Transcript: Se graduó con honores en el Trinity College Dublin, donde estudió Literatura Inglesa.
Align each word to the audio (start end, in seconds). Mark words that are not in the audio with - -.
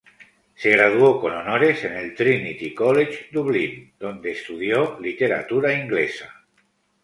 Se 0.55 0.71
graduó 0.71 1.21
con 1.21 1.31
honores 1.31 1.83
en 1.83 1.95
el 1.95 2.15
Trinity 2.15 2.73
College 2.73 3.27
Dublin, 3.31 3.93
donde 3.99 4.31
estudió 4.31 4.99
Literatura 4.99 5.75
Inglesa. 5.79 6.43